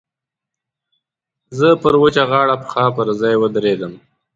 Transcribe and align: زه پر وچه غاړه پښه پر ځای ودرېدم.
زه 1.57 1.67
پر 1.81 1.93
وچه 2.01 2.23
غاړه 2.29 2.55
پښه 2.61 2.85
پر 2.95 3.07
ځای 3.21 3.35
ودرېدم. 3.37 3.93